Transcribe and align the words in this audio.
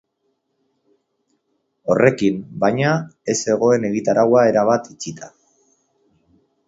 Horrekin, 1.91 2.39
baina, 2.63 2.93
ez 3.35 3.37
zegoen 3.51 3.85
egitaraua 3.91 4.47
erabat 4.55 4.91
itxita. 4.95 5.31